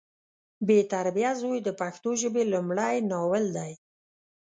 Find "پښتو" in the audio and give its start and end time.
1.79-2.09